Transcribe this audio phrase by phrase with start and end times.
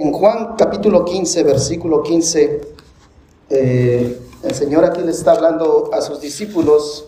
[0.00, 2.60] En Juan capítulo 15, versículo 15,
[3.50, 7.04] eh, el Señor aquí le está hablando a sus discípulos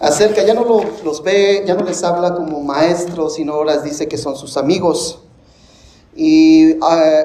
[0.00, 0.64] acerca, ya no
[1.04, 4.56] los ve, ya no les habla como maestros, sino ahora les dice que son sus
[4.56, 5.20] amigos.
[6.16, 7.24] Y ah,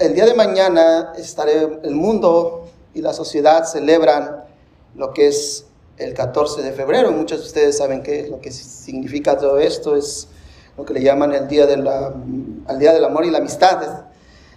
[0.00, 4.46] el día de mañana estaré, el mundo y la sociedad celebran
[4.96, 5.66] lo que es
[5.96, 7.12] el 14 de febrero.
[7.12, 10.26] Muchos de ustedes saben qué es lo que significa todo esto, es
[10.84, 12.12] que le llaman el día, de la,
[12.78, 14.04] día del amor y la amistad.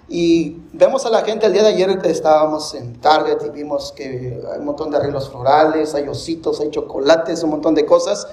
[0.09, 4.39] Y vemos a la gente, el día de ayer estábamos en Target y vimos que
[4.51, 8.27] hay un montón de arreglos florales, hay ositos, hay chocolates, un montón de cosas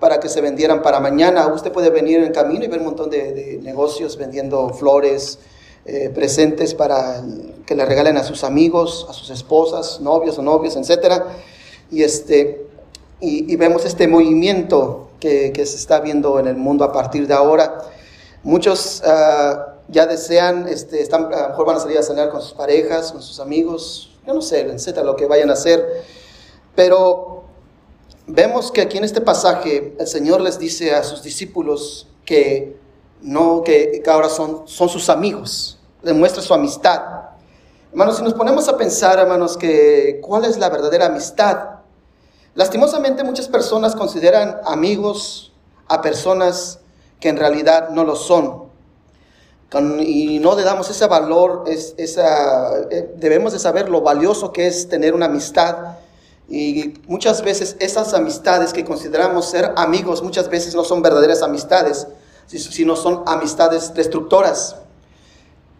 [0.00, 1.46] para que se vendieran para mañana.
[1.46, 5.38] Usted puede venir en camino y ver un montón de, negocios vendiendo flores,
[5.84, 7.22] eh, presentes para
[7.66, 11.22] que le regalen a sus amigos, a sus esposas, novios o novios, etc.
[11.90, 12.66] Y, este,
[13.20, 17.78] y vemos este movimiento que, se está viendo en el mundo a partir de ahora.
[18.42, 22.42] Muchos ah, ya desean, este, están, a lo mejor van a salir a cenar con
[22.42, 26.02] sus parejas, con sus amigos, yo no sé, etcétera, lo que vayan a hacer.
[26.74, 27.44] Pero
[28.26, 32.76] vemos que aquí en este pasaje el Señor les dice a sus discípulos que
[33.20, 37.00] no, que, ahora son, son sus amigos, demuestra su amistad.
[37.92, 41.81] Hermanos, si nos ponemos a pensar, hermanos, que cuál es la verdadera amistad,
[42.54, 45.52] Lastimosamente muchas personas consideran amigos
[45.88, 46.80] a personas
[47.18, 48.70] que en realidad no lo son.
[50.00, 54.66] y no le damos ese valor, es, esa, eh, debemos de saber lo valioso que
[54.66, 55.96] es tener una amistad.
[56.46, 62.06] Y muchas veces esas amistades que consideramos ser amigos, muchas veces no son verdaderas amistades,
[62.48, 64.76] sino son amistades destructoras.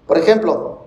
[0.07, 0.87] Por ejemplo,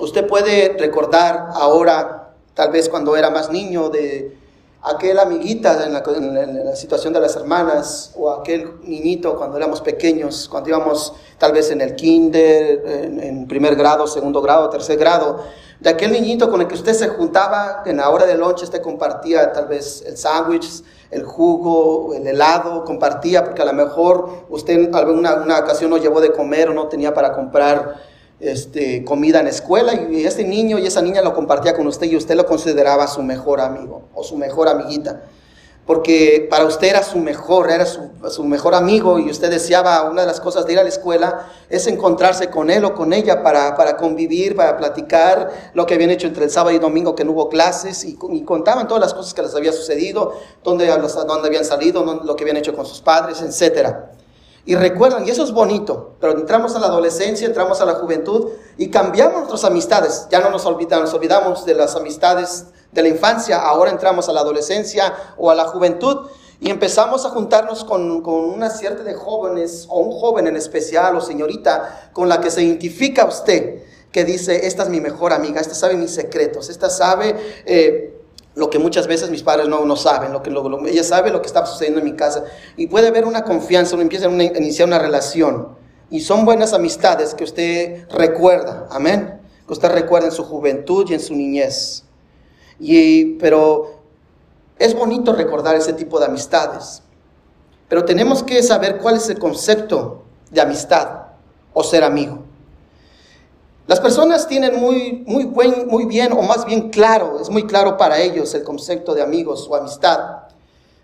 [0.00, 4.39] usted puede recordar ahora, tal vez cuando era más niño, de
[4.82, 10.70] aquel amiguita en la, situación de las hermanas o aquel niñito cuando éramos pequeños, cuando
[10.70, 15.44] íbamos tal vez en el kinder, en, primer grado, segundo grado, tercer grado,
[15.80, 18.80] de aquel niñito con el que usted se juntaba en la hora de lunch, usted
[18.80, 24.74] compartía tal vez el sándwich, el jugo, el helado, compartía porque a lo mejor usted
[24.74, 28.09] en alguna una ocasión no llevó de comer o no tenía para comprar
[28.40, 32.16] este, comida en escuela y este niño y esa niña lo compartía con usted y
[32.16, 35.22] usted lo consideraba su mejor amigo o su mejor amiguita.
[35.86, 40.26] Porque para usted era su mejor, era su, mejor amigo y usted deseaba, una de
[40.28, 43.74] las cosas de ir a la escuela es encontrarse con él o con ella para,
[43.74, 47.32] para convivir, para platicar lo que habían hecho entre el sábado y domingo que no
[47.32, 48.14] hubo clases y,
[48.44, 52.58] contaban todas las cosas que les había sucedido, dónde, dónde habían salido, lo que habían
[52.58, 54.12] hecho con sus padres, etcétera.
[54.66, 58.50] Y recuerdan, y eso es bonito, pero entramos a la adolescencia, entramos a la juventud
[58.76, 60.26] y cambiamos nuestras amistades.
[60.30, 64.32] Ya no nos olvidamos, nos olvidamos de las amistades de la infancia, ahora entramos a
[64.32, 66.28] la adolescencia o a la juventud
[66.60, 71.16] y empezamos a juntarnos con, con una cierta de jóvenes o un joven en especial
[71.16, 73.82] o señorita con la que se identifica usted,
[74.12, 77.34] que dice, esta es mi mejor amiga, esta sabe mis secretos, esta sabe...
[77.64, 78.16] Eh,
[78.54, 80.50] lo que muchas veces mis padres no, saben, lo que
[80.90, 82.44] ella sabe lo que está sucediendo en mi casa.
[82.76, 85.68] Y puede haber una confianza, uno empieza a iniciar una relación.
[86.10, 89.40] Y son buenas amistades que usted recuerda, amén.
[89.66, 92.04] Que usted recuerda en su juventud y en su niñez.
[92.80, 94.00] Y, pero
[94.78, 97.02] es bonito recordar ese tipo de amistades.
[97.88, 101.26] Pero tenemos que saber cuál es el concepto de amistad
[101.72, 102.49] o ser amigo.
[103.86, 107.96] Las personas tienen muy, muy, buen, muy bien, o más bien claro, es muy claro
[107.96, 110.42] para ellos el concepto de amigos o amistad.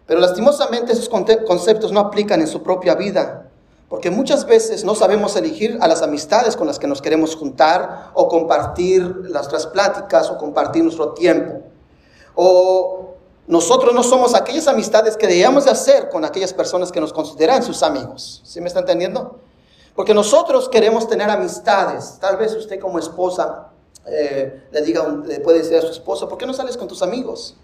[0.07, 3.49] Pero lastimosamente esos conceptos no aplican en su propia vida,
[3.89, 8.11] porque muchas veces no sabemos elegir a las amistades con las que nos queremos juntar
[8.15, 11.63] o compartir nuestras pláticas o compartir nuestro tiempo.
[12.37, 13.15] O
[13.49, 17.63] nosotros no somos aquellas amistades que debíamos de hacer con aquellas personas que nos consideran
[17.63, 18.43] sus amigos.
[18.45, 19.41] ¿Sí me está entendiendo?
[19.97, 22.19] Porque nosotros queremos tener amistades.
[22.21, 23.71] Tal vez usted como esposa
[24.07, 25.03] eh, le diga,
[25.43, 27.57] puede decir a su esposo, ¿por qué no sales con tus amigos?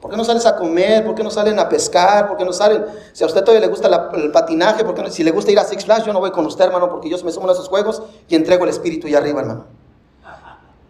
[0.00, 1.04] ¿Por qué no sales a comer?
[1.04, 2.28] ¿Por qué no salen a pescar?
[2.28, 2.84] ¿Por qué no salen?
[3.12, 5.10] Si a usted todavía le gusta el patinaje, ¿por qué no?
[5.10, 7.18] si le gusta ir a Six Flags, yo no voy con usted, hermano, porque yo
[7.24, 9.64] me sumo a esos juegos y entrego el espíritu y arriba, hermano.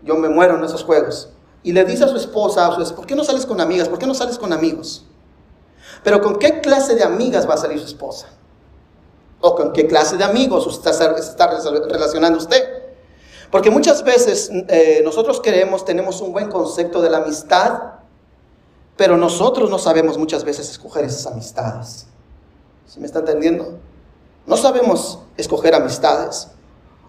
[0.02, 1.30] Yo me muero en esos juegos.
[1.62, 3.88] Y le dice esposa, a su esposa, ¿por qué no sales con amigas?
[3.88, 5.06] ¿Por qué no sales con amigos?
[6.04, 8.28] Pero ¿con qué clase de amigas va a salir su esposa?
[9.40, 12.76] O con qué clase de amigos usted está relacionando usted.
[13.50, 17.80] Porque muchas veces eh, nosotros queremos, tenemos un buen concepto de la amistad,
[18.96, 22.06] pero nosotros no sabemos muchas veces escoger esas amistades.
[22.86, 23.78] ¿Se me está entendiendo?
[24.46, 26.48] No sabemos escoger amistades.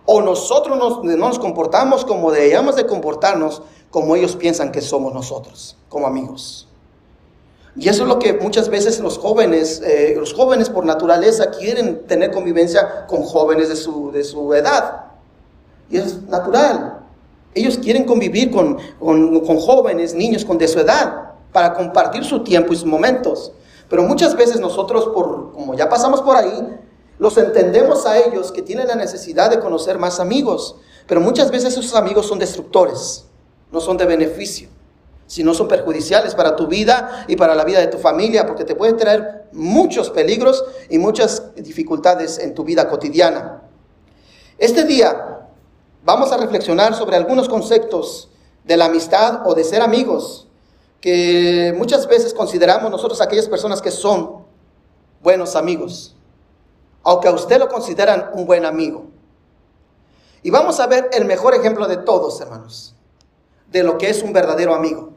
[0.05, 5.77] O nosotros no nos comportamos como debíamos de comportarnos, como ellos piensan que somos nosotros,
[5.89, 6.67] como amigos.
[7.77, 12.07] Y eso es lo que muchas veces los jóvenes, eh, los jóvenes por naturaleza quieren
[12.07, 15.05] tener convivencia con jóvenes de su, de su edad.
[15.89, 17.01] Y es natural.
[17.53, 22.43] Ellos quieren convivir con, con, con jóvenes, niños con de su edad, para compartir su
[22.43, 23.51] tiempo y sus momentos.
[23.89, 26.67] Pero muchas veces nosotros, por, como ya pasamos por ahí,
[27.19, 30.77] los entendemos a ellos que tienen la necesidad de conocer más amigos.
[31.07, 33.25] Pero muchas veces esos amigos son destructores,
[33.71, 34.69] no son de beneficio,
[35.27, 38.75] sino son perjudiciales para tu vida y para la vida de tu familia, porque te
[38.75, 43.61] pueden traer muchos peligros y muchas dificultades en tu vida cotidiana.
[44.57, 45.47] Este día
[46.03, 48.29] vamos a reflexionar sobre algunos conceptos
[48.63, 50.47] de la amistad o de ser amigos
[51.01, 54.45] que muchas veces consideramos nosotros aquellas personas que son
[55.21, 56.15] buenos amigos,
[57.03, 59.05] aunque a usted lo consideran un buen amigo.
[60.41, 62.95] Y vamos a ver el mejor ejemplo de todos, hermanos,
[63.69, 65.16] de lo que es un verdadero amigo.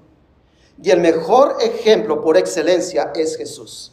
[0.82, 3.93] Y el mejor ejemplo por excelencia es Jesús.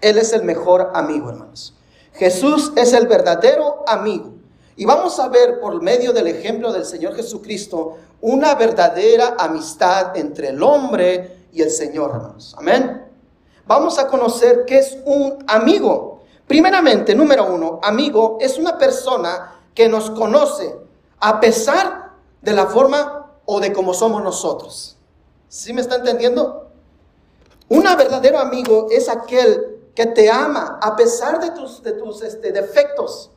[0.00, 1.74] Él es el mejor amigo, hermanos.
[2.12, 4.32] Jesús es el verdadero amigo.
[4.76, 10.48] Y vamos a ver por medio del ejemplo del Señor Jesucristo una verdadera amistad entre
[10.48, 12.54] el hombre y el Señor, hermanos.
[12.58, 13.02] Amén.
[13.66, 16.20] Vamos a conocer qué es un amigo.
[16.46, 20.76] Primeramente, número uno, amigo es una persona que nos conoce
[21.20, 24.95] a pesar de la forma o de cómo somos nosotros.
[25.48, 26.70] ¿Sí me está entendiendo?
[27.68, 33.30] Un verdadero amigo es aquel que te ama a pesar de tus, este, defectos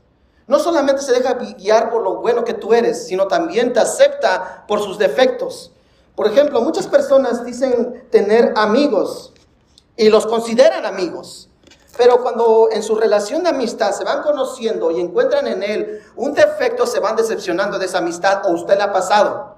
[0.49, 4.65] no solamente se deja guiar por lo bueno que tú eres, sino también te acepta
[4.67, 5.71] por sus defectos.
[6.15, 9.31] Por ejemplo, muchas personas dicen tener amigos
[9.95, 11.49] y los consideran amigos.
[11.97, 16.33] Pero cuando en su relación de amistad se van conociendo y encuentran en él un
[16.33, 19.48] defecto, se van decepcionando de esa amistad o usted le ha pasado.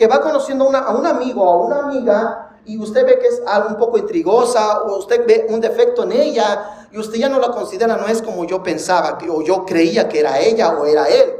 [0.00, 3.42] Que va conociendo a un amigo o a una amiga y usted ve que es
[3.46, 7.38] algo un poco intrigosa o usted ve un defecto en ella y usted ya no
[7.38, 11.06] la considera, no es como yo pensaba o yo creía que era ella o era
[11.06, 11.34] él.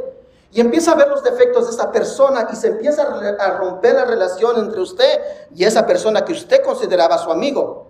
[0.53, 4.05] Y empieza a ver los defectos de esa persona y se empieza a romper la
[4.05, 5.21] relación entre usted
[5.57, 7.87] y esa persona que usted consideraba su amigo.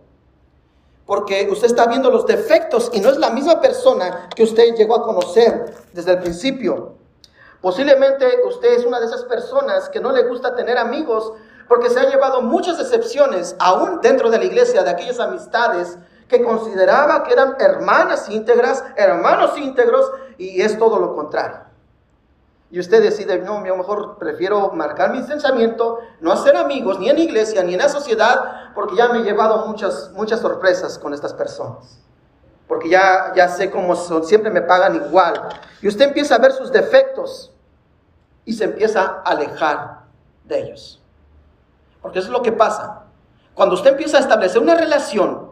[1.05, 4.94] Porque usted está viendo los defectos y no es la misma persona que usted llegó
[4.94, 7.00] a conocer desde el principio.
[7.61, 11.33] Posiblemente usted es una de esas personas que no le gusta tener amigos
[11.69, 16.43] porque se han llevado muchas decepciones, aún dentro de la iglesia, de aquellas amistades que
[16.43, 21.61] consideraba que eran hermanas íntegras, hermanos íntegros, y es todo lo contrario.
[22.73, 27.19] Y usted decide, no, yo mejor prefiero marcar mi pensamiento, no hacer amigos, ni en
[27.19, 31.35] iglesia, ni en la sociedad, porque ya me he llevado muchas, muchas sorpresas con estas
[31.35, 32.01] personas.
[32.70, 35.49] Porque ya, ya sé cómo son, siempre me pagan igual.
[35.82, 37.52] Y usted empieza a ver sus defectos
[38.44, 40.02] y se empieza a alejar
[40.44, 41.02] de ellos.
[42.00, 43.06] Porque eso es lo que pasa.
[43.55, 45.50] Cuando usted empieza a establecer una relación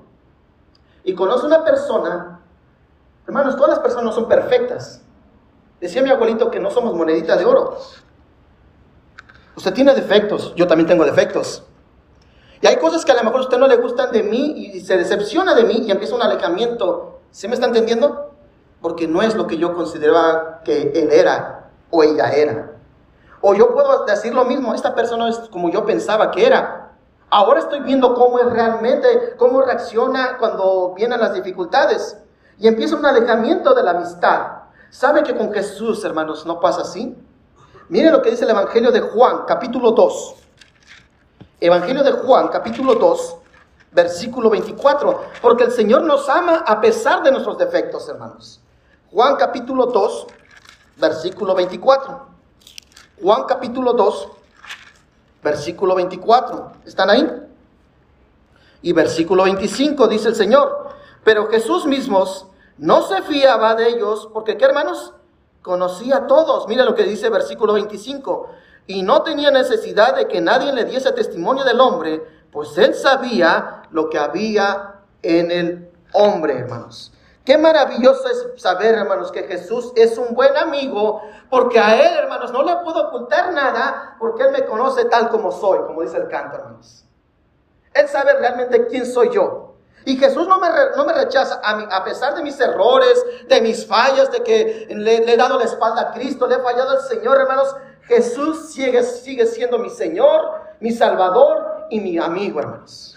[1.02, 2.38] y conoce una persona,
[3.26, 5.02] hermanos, todas las personas no son perfectas.
[5.80, 7.78] Decía mi abuelito que no somos moneditas de oro.
[9.56, 11.64] Usted tiene defectos, yo también tengo defectos.
[12.60, 14.80] Y hay cosas que a lo mejor a usted no le gustan de mí y
[14.80, 17.20] se decepciona de mí y empieza un alejamiento.
[17.30, 18.32] ¿Sí me está entendiendo?
[18.80, 22.72] Porque no es lo que yo consideraba que él era o ella era.
[23.40, 26.90] O yo puedo decir lo mismo, esta persona es como yo pensaba que era.
[27.30, 32.16] Ahora estoy viendo cómo es realmente, cómo reacciona cuando vienen las dificultades.
[32.58, 34.46] Y empieza un alejamiento de la amistad.
[34.90, 37.16] ¿Sabe que con Jesús, hermanos, no pasa así?
[37.88, 40.47] Mire lo que dice el Evangelio de Juan, capítulo 2.
[41.60, 43.36] Evangelio de Juan, capítulo 2,
[43.90, 45.22] versículo 24.
[45.42, 48.60] Porque el Señor nos ama a pesar de nuestros defectos, hermanos.
[49.10, 50.26] Juan, capítulo 2,
[50.98, 52.26] versículo 24.
[53.20, 54.28] Juan capítulo 2,
[55.42, 56.72] versículo 24.
[56.84, 57.28] ¿Están ahí?
[58.82, 60.90] Y versículo 25 dice el Señor,
[61.24, 62.46] pero Jesús mismos
[62.76, 65.12] no se fiaba de ellos, porque ¿qué hermanos?
[65.62, 66.68] Conocía a todos.
[66.68, 68.48] Mira lo que dice versículo 25.
[68.88, 73.82] Y no tenía necesidad de que nadie le diese testimonio del hombre, pues él sabía
[73.90, 77.12] lo que había en el hombre, hermanos.
[77.44, 82.50] Qué maravilloso es saber, hermanos, que Jesús es un buen amigo, porque a Él, hermanos,
[82.50, 86.28] no le puedo ocultar nada, porque Él me conoce tal como soy, como dice el
[86.28, 87.04] canto, hermanos.
[87.92, 89.74] Él sabe realmente quién soy yo.
[90.04, 93.86] Y Jesús no me, no me rechaza, a, a, pesar de mis errores, de mis
[93.86, 97.38] fallas, de que le, he dado la espalda a Cristo, le he fallado al Señor,
[97.38, 97.74] hermanos.
[98.08, 103.16] Jesús sigue, siendo mi Señor, mi Salvador y mi amigo, hermanos.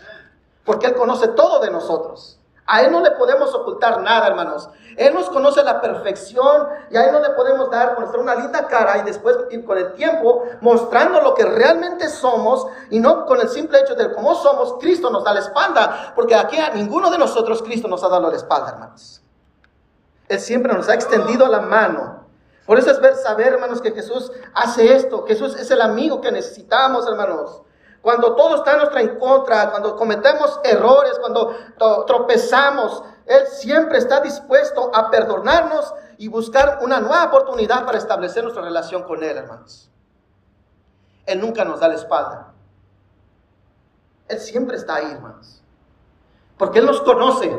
[0.65, 2.37] Porque Él conoce todo de nosotros.
[2.67, 4.69] A Él no le podemos ocultar nada, hermanos.
[4.97, 8.67] Él nos conoce la perfección y a Él no le podemos dar, mostrar una linda
[8.67, 13.39] cara y después ir con el tiempo mostrando lo que realmente somos y no con
[13.39, 17.09] el simple hecho de cómo somos, Cristo nos da la espalda, porque aquí a ninguno
[17.09, 19.21] de nosotros Cristo nos ha dado la espalda, hermanos.
[20.27, 22.20] Él siempre nos ha extendido la mano.
[22.71, 25.25] Por eso es ver, saber, hermanos, que Jesús hace esto.
[25.27, 27.63] Jesús es el amigo que necesitamos, hermanos.
[28.01, 31.53] Cuando todo está en nuestra en contra, cuando cometemos errores, cuando
[32.07, 38.63] tropezamos, Él siempre está dispuesto a perdonarnos y buscar una nueva oportunidad para establecer nuestra
[38.63, 39.91] relación con Él, hermanos.
[41.25, 42.53] Él nunca nos da la espalda.
[44.29, 45.61] Él siempre está ahí, hermanos.
[46.57, 47.53] Porque Él nos conoce.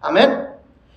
[0.00, 0.56] Amén.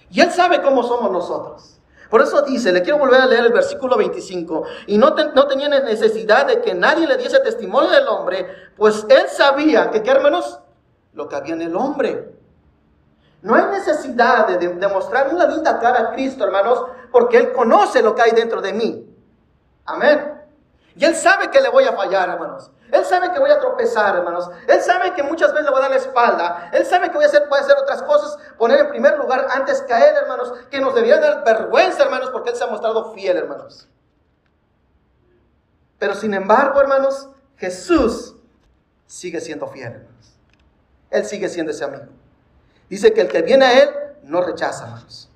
[0.10, 1.77] Y Él sabe cómo somos nosotros.
[2.10, 5.68] Por eso dice, le quiero volver a leer el versículo 25, y no, no tenía
[5.68, 10.60] necesidad de que nadie le diese testimonio del hombre, pues él sabía que, ¿qué hermanos?
[11.14, 12.38] Lo que había en el hombre.
[13.42, 18.16] No hay necesidad de demostrar una linda cara a Cristo, hermanos, porque Él conoce lo
[18.16, 19.06] que hay dentro de mí.
[19.86, 20.34] Amén.
[20.96, 22.72] Y Él sabe que le voy a fallar, hermanos.
[22.92, 24.50] Él sabe que voy a tropezar, hermanos.
[24.68, 26.70] Él sabe que muchas veces le voy a dar la espalda.
[26.72, 29.94] Él sabe que voy a hacer, hacer otras cosas, poner en primer lugar antes que
[29.94, 33.38] a Él, hermanos, que nos debería dar vergüenza, hermanos, porque Él se ha mostrado fiel,
[33.38, 33.88] hermanos.
[36.00, 38.36] Pero sin embargo, hermanos, Jesús
[39.06, 40.38] sigue siendo fiel, hermanos.
[41.10, 42.06] Él sigue siendo ese amigo.
[42.90, 43.90] Dice que el que viene a Él
[44.24, 45.30] no rechaza, hermanos.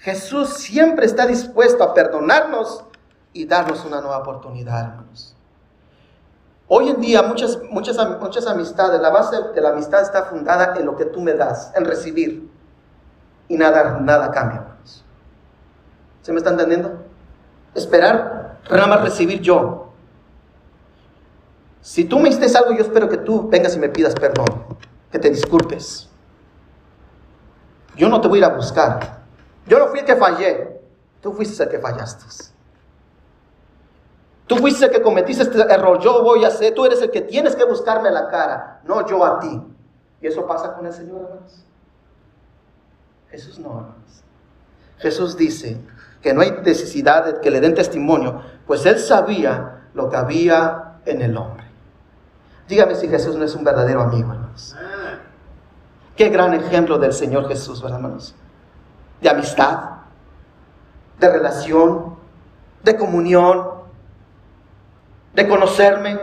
[0.00, 2.84] Jesús siempre está dispuesto a perdonarnos
[3.32, 5.36] y darnos una nueva oportunidad, hermanos.
[6.72, 10.86] Hoy en día muchas, muchas, muchas amistades, la base de la amistad está fundada en
[10.86, 12.48] lo que tú me das, en recibir.
[13.48, 14.76] Y nada, nada cambia.
[16.22, 17.04] ¿Se me está entendiendo?
[17.74, 19.92] Esperar, nada más recibir yo.
[21.80, 24.46] Si tú me hiciste algo, yo espero que tú vengas y me pidas perdón,
[25.10, 26.08] que te disculpes.
[27.96, 29.24] Yo no te voy a ir a buscar.
[29.66, 30.80] Yo no fui el que fallé,
[31.20, 32.52] tú fuiste el que fallaste.
[34.50, 37.20] Tú fuiste el que cometiste este error, yo voy a hacer, tú eres el que
[37.20, 39.62] tienes que buscarme la cara, no yo a ti.
[40.20, 41.64] Y eso pasa con el Señor, hermanos.
[43.30, 44.24] Jesús no, hermanos.
[44.98, 45.80] Jesús dice
[46.20, 50.96] que no hay necesidad de que le den testimonio, pues él sabía lo que había
[51.04, 51.66] en el hombre.
[52.66, 54.74] Dígame si Jesús no es un verdadero amigo, hermanos.
[56.16, 58.34] Qué gran ejemplo del Señor Jesús, ¿verdad, hermanos?
[59.20, 59.90] De amistad,
[61.20, 62.16] de relación,
[62.82, 63.79] de comunión,
[65.32, 66.18] de conocerme,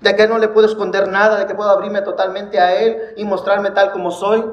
[0.00, 3.24] de que no le puedo esconder nada, de que puedo abrirme totalmente a Él y
[3.24, 4.44] mostrarme tal como soy.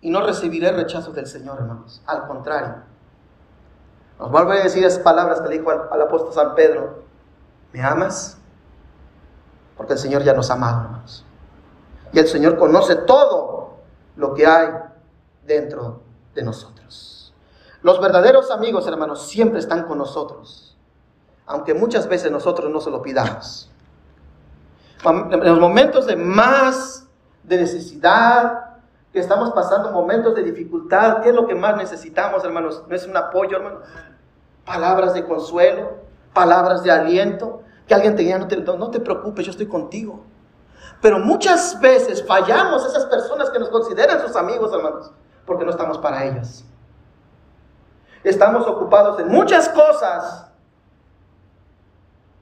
[0.00, 2.02] Y no recibiré rechazo del Señor, hermanos.
[2.06, 2.74] Al contrario.
[4.18, 7.02] Nos vuelve a decir esas palabras que le dijo al, apóstol San Pedro.
[7.72, 8.38] ¿Me amas?
[9.76, 11.24] Porque el Señor ya nos ha amado, hermanos.
[12.12, 13.78] Y el Señor conoce todo
[14.14, 14.68] lo que hay
[15.44, 16.02] dentro
[16.34, 17.34] de nosotros.
[17.82, 20.65] Los verdaderos amigos, hermanos, siempre están con nosotros
[21.46, 23.70] aunque muchas veces nosotros no se lo pidamos.
[25.04, 27.06] En los momentos de más
[27.44, 28.66] de necesidad,
[29.12, 32.82] que estamos pasando momentos de dificultad, ¿qué es lo que más necesitamos, hermanos?
[32.88, 33.82] ¿No es un apoyo, hermanos?
[34.64, 35.98] Palabras de consuelo,
[36.34, 40.24] palabras de aliento, que alguien te diga, no te, no te preocupes, yo estoy contigo.
[41.00, 45.12] Pero muchas veces fallamos esas personas que nos consideran sus amigos, hermanos,
[45.46, 46.64] porque no estamos para ellas.
[48.24, 50.45] Estamos ocupados en muchas cosas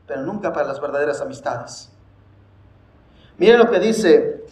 [0.07, 1.91] pero nunca para las verdaderas amistades.
[3.39, 4.45] Miren lo que dice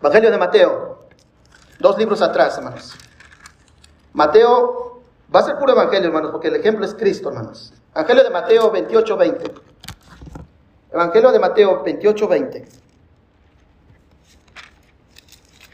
[0.00, 0.98] Evangelio de Mateo,
[1.78, 2.94] dos libros atrás, hermanos.
[4.12, 5.02] Mateo,
[5.34, 7.72] va a ser puro Evangelio, hermanos, porque el ejemplo es Cristo, hermanos.
[7.94, 9.54] Evangelio de Mateo 28, 20.
[10.92, 12.68] Evangelio de Mateo 28, 20.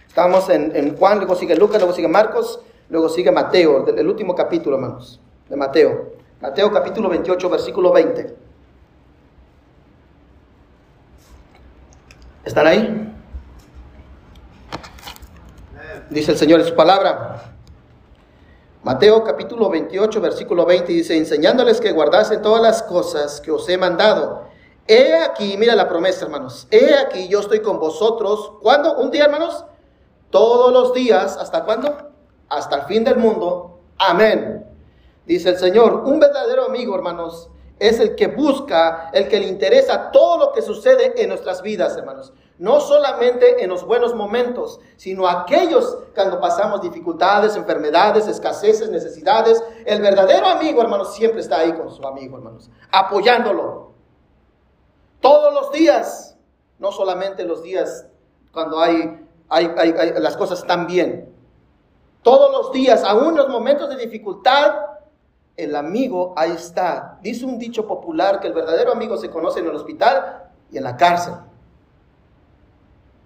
[0.08, 4.34] Estamos en, Juan, luego sigue Lucas, luego sigue Marcos, luego sigue Mateo, el, el último
[4.34, 6.12] capítulo, hermanos, de Mateo.
[6.40, 8.45] Mateo capítulo 28, versículo 20.
[12.46, 13.12] ¿Están ahí?
[16.10, 17.42] Dice el Señor en su palabra.
[18.84, 23.76] Mateo capítulo 28, versículo 20 dice, enseñándoles que guardasen todas las cosas que os he
[23.76, 24.44] mandado.
[24.86, 26.68] He aquí, mira la promesa, hermanos.
[26.70, 28.52] He aquí, yo estoy con vosotros.
[28.62, 28.96] ¿Cuándo?
[28.96, 29.64] ¿Un día, hermanos?
[30.30, 31.36] Todos los días.
[31.36, 32.12] ¿Hasta cuándo?
[32.48, 33.80] Hasta el fin del mundo.
[33.98, 34.64] Amén.
[35.26, 40.10] Dice el Señor, un verdadero amigo, hermanos, es el que busca, el que le interesa
[40.10, 42.32] todo lo que sucede en nuestras vidas, hermanos.
[42.58, 49.62] No solamente en los buenos momentos, sino aquellos cuando pasamos dificultades, enfermedades, escaseces, necesidades.
[49.84, 53.92] El verdadero amigo, hermanos, siempre está ahí con su amigo, hermanos, apoyándolo.
[55.20, 56.38] Todos los días,
[56.78, 58.06] no solamente los días
[58.52, 59.68] cuando hay, hay,
[60.18, 61.34] las cosas están bien.
[62.22, 64.95] Todos los días, aún en los momentos de dificultad,
[65.56, 67.18] el amigo ahí está.
[67.22, 70.84] Dice un dicho popular que el verdadero amigo se conoce en el hospital y en
[70.84, 71.34] la cárcel.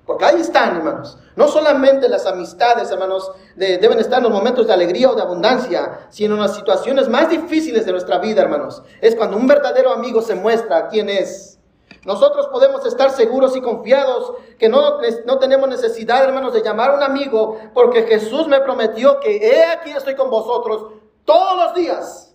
[0.06, 1.18] Porque ahí están, hermanos.
[1.36, 6.08] No solamente las amistades, hermanos, deben estar en los momentos de alegría o de abundancia,
[6.10, 8.82] sino en las situaciones más difíciles de nuestra vida, hermanos.
[9.00, 11.60] Es cuando un verdadero amigo se muestra quién es.
[12.04, 16.94] Nosotros podemos estar seguros y confiados que no, no tenemos necesidad, hermanos, de llamar a
[16.94, 20.86] un amigo, porque Jesús me prometió que he aquí estoy con vosotros
[21.30, 22.34] todos los días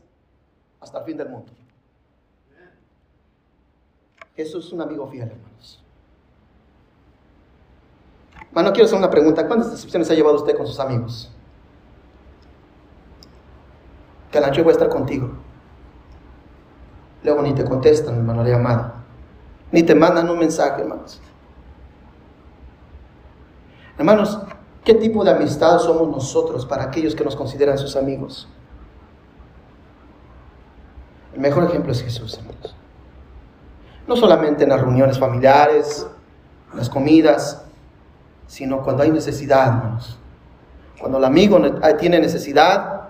[0.80, 1.52] hasta el fin del mundo.
[4.38, 5.84] Jesús es un amigo fiel, hermanos.
[8.54, 9.46] Bueno, quiero hacer una pregunta.
[9.48, 11.30] ¿Cuántas decepciones ha llevado usted con sus amigos?
[14.32, 15.30] Que la noche voy a estar contigo.
[17.22, 19.04] Luego ni te contestan, hermano, la llamada.
[19.74, 21.22] Ni te mandan un mensaje, hermanos.
[23.98, 24.40] Hermanos,
[24.86, 28.48] ¿qué tipo de amistad somos nosotros para aquellos que nos consideran sus amigos?
[31.36, 32.74] El mejor ejemplo es Jesús, hermanos.
[34.08, 36.08] No solamente en las reuniones familiares,
[36.72, 37.65] en las comidas,
[38.48, 40.18] sino cuando hay necesidad, hermanos.
[40.98, 41.60] Cuando el amigo
[42.00, 43.10] tiene necesidad,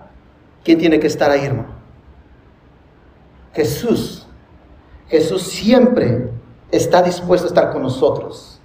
[0.64, 1.68] ¿quién tiene que estar ahí, hermano?
[3.52, 4.26] Jesús.
[5.08, 6.32] Jesús siempre
[6.72, 8.60] está dispuesto a estar con nosotros.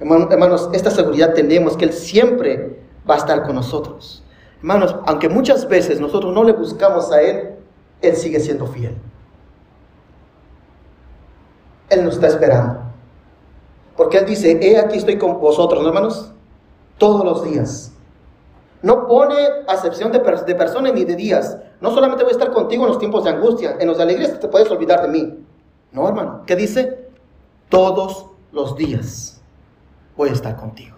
[0.00, 4.24] Hermanos, esta seguridad tenemos que Él siempre va a estar con nosotros.
[4.60, 7.51] Hermanos, aunque muchas veces nosotros no le buscamos a Él,
[8.02, 8.96] Él sigue siendo fiel.
[11.88, 12.80] Él nos está esperando.
[13.96, 16.32] Porque Él dice, he aquí estoy con vosotros, hermanos?
[16.98, 17.92] Todos los días.
[18.82, 19.36] No pone
[19.68, 21.58] acepción de, de personas ni de días.
[21.80, 24.38] No solamente voy a estar contigo en los tiempos de angustia, en los de alegría
[24.38, 25.46] te puedes olvidar de mí.
[25.92, 26.42] No, hermano.
[26.46, 27.08] ¿Qué dice?
[27.68, 29.40] Todos los días
[30.16, 30.96] voy a estar contigo.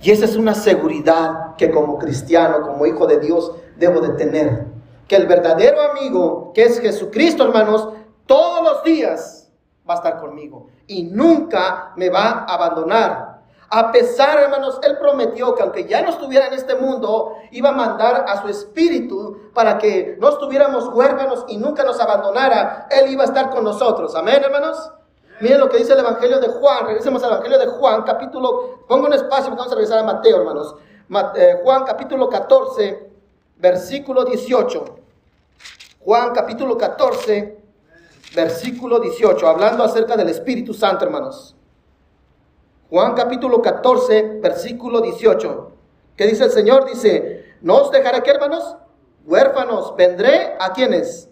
[0.00, 4.66] Y esa es una seguridad que como cristiano, como hijo de Dios, debo de tener.
[5.08, 7.88] Que el verdadero amigo, que es Jesucristo, hermanos,
[8.26, 9.50] todos los días
[9.88, 13.38] va a estar conmigo y nunca me va a abandonar.
[13.70, 17.72] A pesar, hermanos, Él prometió que aunque ya no estuviera en este mundo, iba a
[17.72, 22.86] mandar a su espíritu para que no estuviéramos huérfanos y nunca nos abandonara.
[22.90, 24.14] Él iba a estar con nosotros.
[24.14, 24.92] Amén, hermanos.
[25.40, 26.86] Miren lo que dice el Evangelio de Juan.
[26.86, 28.86] Regresemos al Evangelio de Juan, capítulo.
[28.88, 30.74] Pongo un espacio, vamos a regresar a Mateo, hermanos.
[31.36, 33.10] Eh, Juan, capítulo 14,
[33.56, 34.97] versículo 18.
[36.08, 37.58] Juan, capítulo 14,
[38.34, 41.54] versículo 18, hablando acerca del Espíritu Santo, hermanos.
[42.88, 45.70] Juan capítulo 14, versículo 18.
[46.16, 46.86] ¿Qué dice el Señor?
[46.86, 48.78] Dice, no os dejaré que, hermanos,
[49.26, 51.28] huérfanos, vendré a quienes?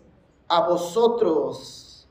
[0.46, 2.06] A vosotros.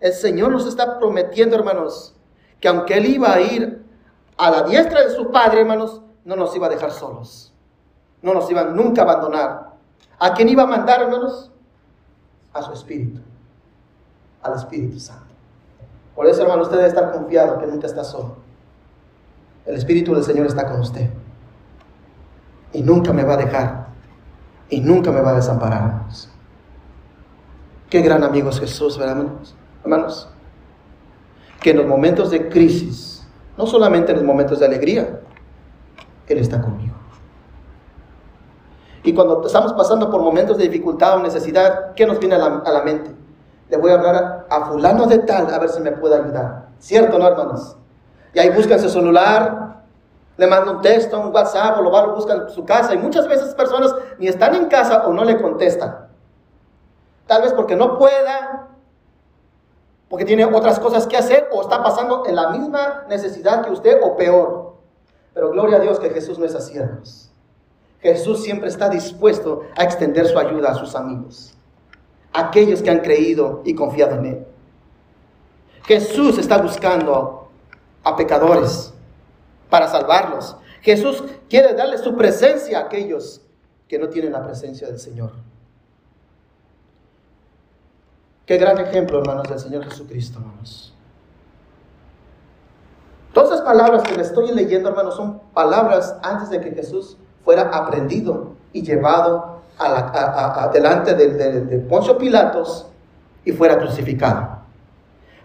[0.00, 2.16] El Señor nos está prometiendo, hermanos,
[2.58, 3.84] que aunque Él iba a ir
[4.38, 7.52] a la diestra de su Padre, hermanos, no nos iba a dejar solos.
[8.22, 9.74] No nos iba nunca a abandonar.
[10.18, 11.52] ¿A quién iba a mandar, hermanos?
[12.58, 13.20] A su Espíritu
[14.42, 15.24] al Espíritu Santo.
[16.14, 18.36] Por eso, hermano, usted debe estar confiado que nunca está solo.
[19.66, 21.10] El Espíritu del Señor está con usted.
[22.72, 23.88] Y nunca me va a dejar.
[24.70, 26.28] Y nunca me va a desamparar, hermanos.
[27.88, 29.54] Qué gran amigo es Jesús, ¿verdad, hermanos?
[29.82, 30.28] Hermanos,
[31.60, 35.20] que en los momentos de crisis, no solamente en los momentos de alegría,
[36.26, 36.87] Él está conmigo.
[39.02, 42.82] Y cuando estamos pasando por momentos de dificultad o necesidad, ¿qué nos viene a la,
[42.82, 43.14] mente?
[43.68, 46.68] le voy a hablar a, fulano de tal a ver si me puede ayudar.
[46.78, 47.76] ¿Cierto, no, hermanos?
[48.32, 49.82] Y ahí buscan su celular,
[50.36, 52.94] le mandan un texto, un WhatsApp, o lo van a buscar en su casa.
[52.94, 56.08] Y muchas veces personas ni están en casa o no le contestan.
[57.26, 58.68] Tal vez porque no pueda,
[60.08, 64.00] porque tiene otras cosas que hacer o está pasando en la misma necesidad que usted
[64.02, 64.76] o peor.
[65.34, 67.27] Pero gloria a Dios que Jesús no es así, hermanos.
[68.00, 71.58] Jesús siempre está dispuesto a extender su ayuda a sus amigos
[72.32, 74.46] aquellos que han creído y confiado en Él.
[75.84, 77.48] Jesús está buscando
[78.04, 78.92] a pecadores
[79.70, 80.56] para salvarlos.
[80.82, 83.40] Jesús quiere darle su presencia a aquellos
[83.88, 85.32] que no tienen la presencia del Señor.
[88.46, 90.94] Qué gran ejemplo, hermanos, del Señor Jesucristo, hermanos.
[93.32, 97.70] Todas esas palabras que le estoy leyendo, hermanos, son palabras antes de que Jesús fuera
[97.72, 102.86] aprendido y llevado a delante de, Poncio Pilatos
[103.42, 104.58] y fuera crucificado.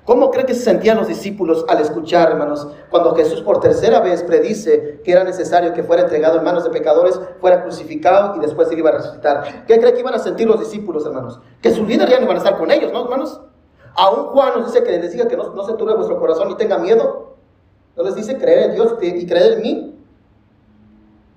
[0.03, 4.21] ¿Cómo cree que se sentían los discípulos al escuchar, hermanos, cuando Jesús por tercera vez
[4.21, 8.67] predice que era necesario que fuera entregado en manos de pecadores, fuera crucificado y después
[8.67, 9.63] se iba a resucitar?
[9.65, 11.39] ¿Qué cree que iban a sentir los discípulos, hermanos?
[11.61, 13.39] Que su líder ya no iban a estar con ellos, ¿no, hermanos?
[13.95, 16.55] Aún Juan nos dice que les diga que no, no se turbe vuestro corazón y
[16.55, 17.37] tenga miedo.
[17.95, 19.92] ¿No les dice creer en Dios y creer en mí?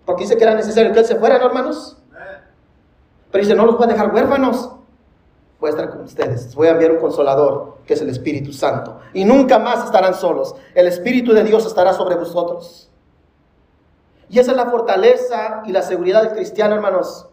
[0.06, 1.98] Porque dice que era necesario que Él se fuera, ¿no, hermanos?
[3.30, 4.70] Pero dice, no los voy a dejar huérfanos.
[5.58, 6.54] voy a estar con ustedes.
[6.54, 9.00] Voy a enviar un consolador, que es el Espíritu Santo.
[9.12, 10.54] Y nunca más estarán solos.
[10.74, 12.88] El Espíritu de Dios estará sobre vosotros.
[14.28, 17.28] Y esa es la fortaleza y la seguridad del cristiano, hermanos.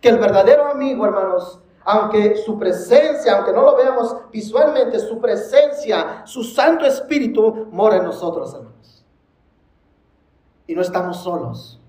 [0.00, 6.22] Que el verdadero amigo, hermanos, aunque su presencia, aunque no lo veamos visualmente, su presencia,
[6.24, 9.03] su Santo Espíritu mora en nosotros, hermanos.
[10.66, 11.80] Y no estamos solos.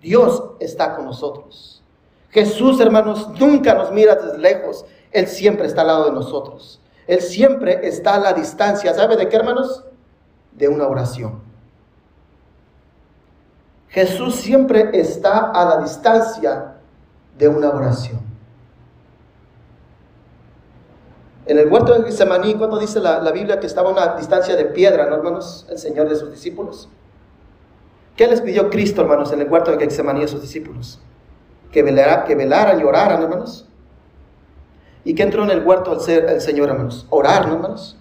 [0.00, 1.82] Dios está con nosotros.
[2.30, 4.84] Jesús, hermanos, nunca nos mira desde lejos.
[5.12, 6.80] Él siempre está al lado de nosotros.
[7.06, 8.94] Él siempre está a la distancia.
[8.94, 9.84] ¿Sabe de qué, hermanos?
[10.52, 11.40] De una oración.
[13.88, 16.76] Jesús siempre está a la distancia
[17.36, 18.20] de una oración.
[21.46, 24.66] En el huerto de Getsemaní, cuando dice la, Biblia que estaba a una distancia de
[24.66, 25.66] piedra, ¿no, hermanos?
[25.68, 26.88] El Señor de sus discípulos.
[28.20, 31.00] ¿Qué les pidió Cristo, hermanos, en el huerto de Getsemaní a sus discípulos?
[31.72, 33.66] Que, velara, que velaran y oraran, hermanos.
[35.04, 37.06] ¿Y qué entró en el huerto al ser el Señor, hermanos?
[37.08, 37.96] Orar, ¿no, hermanos?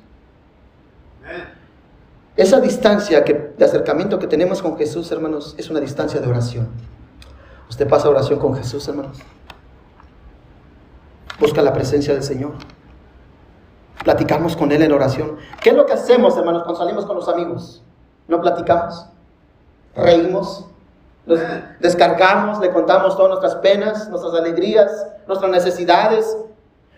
[2.35, 6.67] Esa distancia de acercamiento que tenemos con Jesús, hermanos, es una distancia de oración.
[7.69, 9.19] Usted pasa oración con Jesús, hermanos.
[11.39, 12.55] Busca la presencia del Señor.
[14.03, 15.37] Platicamos con Él en oración.
[15.63, 17.81] ¿Qué es lo que hacemos, hermanos, cuando salimos con los amigos?
[18.27, 19.13] ¿No platicamos?
[20.01, 20.65] ¿Reímos?
[21.79, 26.37] descargamos, le contamos todas nuestras penas, nuestras alegrías, nuestras necesidades.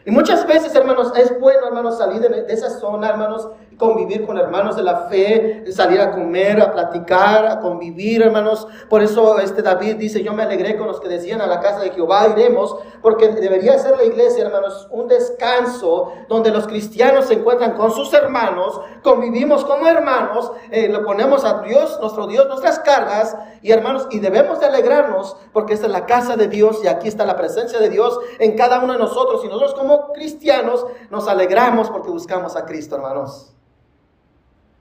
[0.05, 4.75] Y muchas veces, hermanos, es bueno, hermanos, salir de esa zona, hermanos, convivir con hermanos
[4.75, 8.67] de la fe, salir a comer, a platicar, a convivir, hermanos.
[8.89, 11.79] Por eso este David dice, yo me alegré con los que decían a la casa
[11.79, 17.35] de Jehová iremos, porque debería ser la iglesia, hermanos, un descanso donde los cristianos se
[17.35, 22.79] encuentran con sus hermanos, convivimos como hermanos, eh, lo ponemos a Dios, nuestro Dios, nuestras
[22.79, 26.87] cargas, y hermanos, y debemos de alegrarnos porque esta es la casa de Dios y
[26.87, 29.43] aquí está la presencia de Dios en cada uno de nosotros.
[29.43, 33.53] Y nosotros como cristianos nos alegramos porque buscamos a Cristo, hermanos.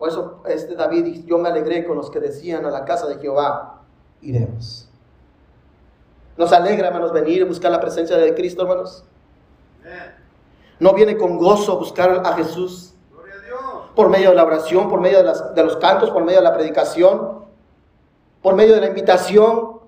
[0.01, 3.19] Por eso este David, yo me alegré con los que decían a la casa de
[3.19, 3.83] Jehová,
[4.23, 4.89] iremos.
[6.39, 9.05] Nos alegra, hermanos, venir y buscar la presencia de Cristo, hermanos.
[10.79, 12.95] No viene con gozo buscar a Jesús.
[13.95, 16.55] Por medio de la oración, por medio de, de los cantos, por medio de la
[16.55, 17.45] predicación,
[18.41, 19.81] por medio de la invitación.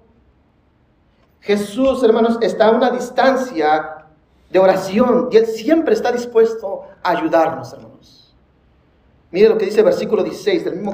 [1.40, 4.04] Jesús, hermanos, está a una distancia
[4.50, 8.21] de oración y Él siempre está dispuesto a ayudarnos, hermanos.
[9.32, 10.92] Mire lo que dice el versículo 16 del mismo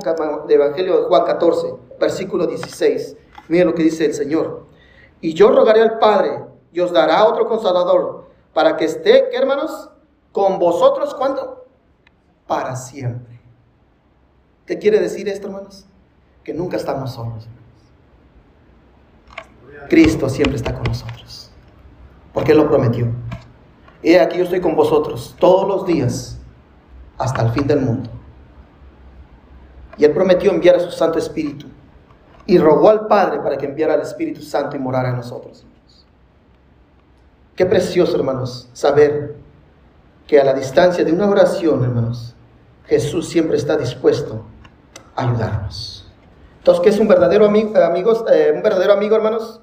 [0.48, 3.16] Evangelio de Juan 14, versículo 16.
[3.48, 4.66] Mire lo que dice el Señor.
[5.20, 9.90] Y yo rogaré al Padre y os dará otro consolador para que esté, ¿qué hermanos?
[10.31, 11.66] Con vosotros, ¿cuándo?
[12.46, 13.40] Para siempre.
[14.66, 15.87] ¿Qué quiere decir esto, hermanos?
[16.44, 17.48] Que nunca estamos solos.
[19.88, 21.51] Cristo siempre está con nosotros.
[22.33, 23.09] Porque Él lo prometió.
[24.01, 26.38] He aquí yo estoy con vosotros todos los días
[27.16, 28.11] hasta el fin del mundo.
[29.98, 31.66] Y Él prometió enviar a su Santo Espíritu.
[32.46, 35.66] Y rogó al Padre para que enviara al Espíritu Santo y morara en nosotros.
[37.54, 39.34] Qué precioso, hermanos, saber
[40.26, 42.37] que a la distancia de una oración, hermanos,
[42.84, 44.44] Jesús siempre está dispuesto
[45.16, 46.08] a ayudarnos.
[46.58, 49.61] Entonces, ¿qué es un verdadero amigo, amigos, eh, un verdadero amigo, hermanos?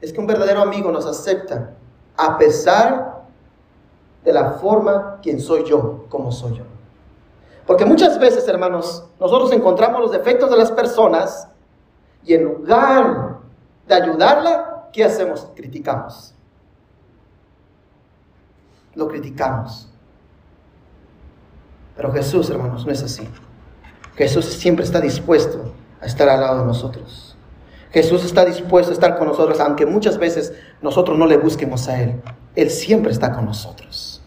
[0.00, 1.74] Es que un verdadero amigo nos acepta
[2.16, 3.22] a pesar
[4.24, 6.64] de la forma quien soy yo, como soy yo.
[7.66, 11.48] Porque muchas veces, hermanos, nosotros encontramos los defectos de las personas
[12.24, 13.38] y en lugar
[13.88, 15.48] de ayudarla, ¿qué hacemos?
[15.54, 16.34] Criticamos.
[18.94, 19.88] Lo criticamos.
[21.96, 23.28] Pero Jesús, hermanos, no es así.
[24.16, 27.36] Jesús siempre está dispuesto a estar al lado de nosotros.
[27.90, 30.52] Jesús está dispuesto a estar con nosotros, aunque muchas veces
[30.82, 32.20] nosotros no le busquemos a Él.
[32.54, 34.22] Él siempre está con nosotros.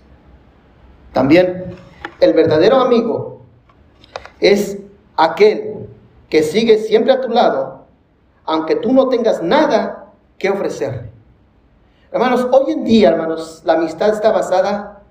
[1.14, 1.76] También
[2.20, 3.42] el verdadero amigo
[4.40, 4.78] es
[5.16, 5.88] aquel
[6.30, 7.86] que sigue siempre a tu lado,
[8.46, 11.10] aunque tú no tengas nada que ofrecerle.
[12.12, 15.04] Hermanos, hoy en día, hermanos, la amistad está basada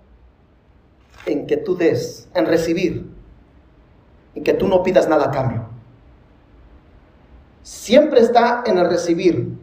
[1.27, 3.11] en que tú des, en recibir,
[4.35, 5.67] en que tú no pidas nada a cambio.
[7.63, 9.57] Siempre está en el recibir.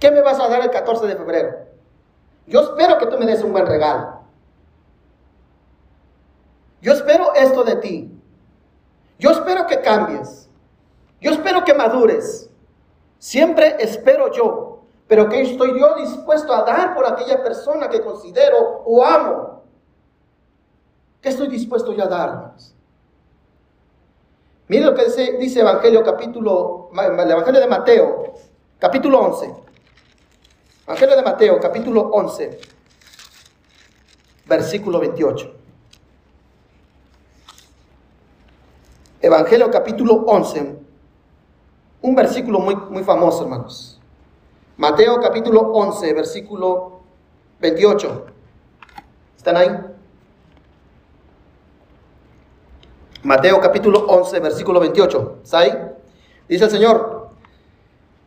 [0.00, 1.50] ¿Qué me vas a dar el 14 de febrero?
[2.46, 4.17] Yo espero que tú me des un buen regalo.
[6.88, 8.10] Yo espero esto de ti.
[9.18, 10.48] Yo espero que cambies.
[11.20, 12.48] Yo espero que madures.
[13.18, 14.84] Siempre espero yo.
[15.06, 19.64] Pero que estoy yo dispuesto a dar por aquella persona que considero o amo.
[21.20, 22.54] ¿Qué estoy dispuesto yo a dar,
[24.68, 28.32] Mire lo que dice, dice Evangelio capítulo, el Evangelio de Mateo,
[28.78, 29.54] capítulo 11.
[30.86, 32.60] Evangelio de Mateo, capítulo 11.
[34.46, 35.57] versículo 28.
[39.20, 40.76] Evangelio capítulo 11,
[42.02, 44.00] un versículo muy, muy famoso, hermanos.
[44.76, 47.00] Mateo capítulo 11, versículo
[47.58, 48.26] 28.
[49.36, 49.68] ¿Están ahí?
[53.24, 55.38] Mateo capítulo 11, versículo 28.
[55.42, 55.72] ¿Está ahí?
[56.48, 57.30] Dice el Señor,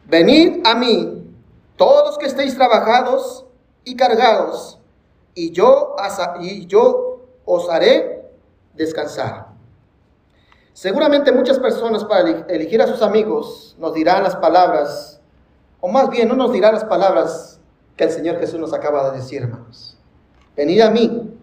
[0.07, 1.33] venid a mí,
[1.77, 3.45] todos los que estéis trabajados
[3.85, 4.77] y cargados,
[5.35, 5.95] y yo,
[6.41, 8.29] y yo os haré
[8.73, 9.50] descansar.
[10.73, 15.21] Seguramente muchas personas para elegir a sus amigos nos dirán las palabras,
[15.79, 17.59] o más bien no nos dirán las palabras
[17.97, 19.97] que el Señor Jesús nos acaba de decir, hermanos.
[20.55, 21.37] Venid a mí.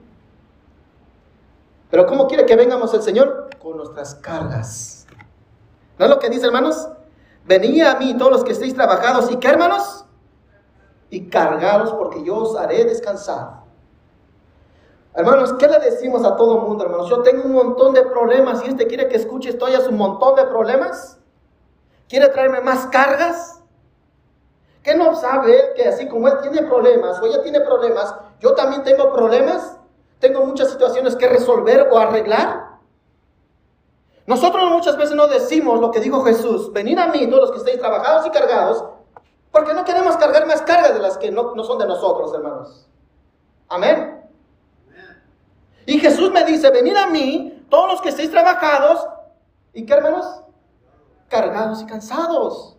[1.91, 3.51] Pero ¿cómo quiere que vengamos el Señor?
[3.61, 5.07] Con nuestras cargas.
[5.99, 6.89] ¿No es lo que dice, hermanos?
[7.47, 10.05] Venid a mí todos los que estéis trabajados y qué, hermanos?
[11.11, 13.68] Y cargados porque yo os haré descansar.
[15.19, 17.11] Hermanos, ¿qué le decimos a todo mundo, hermanos?
[17.11, 20.37] Yo tengo un montón de problemas y este quiere que escuche estoy a un montón
[20.37, 21.19] de problemas.
[22.09, 23.61] ¿Quiere traerme más cargas?
[24.85, 28.85] ¿Qué no sabe que así como él tiene problemas o ella tiene problemas, yo también
[28.85, 29.77] tengo problemas?
[30.21, 32.79] Tengo muchas situaciones que resolver o arreglar.
[34.25, 37.59] Nosotros muchas veces no decimos lo que dijo Jesús, venid a mí todos los que
[37.59, 38.85] estéis trabajados y cargados,
[39.51, 42.89] porque no queremos cargar más cargas de las que no, no son de nosotros, hermanos.
[43.69, 44.18] Amén.
[45.89, 49.09] Y Jesús me dice, venid a mí, todos los que estéis trabajados,
[49.73, 50.43] ¿y qué hermanos?
[51.31, 52.77] Cargados y cansados.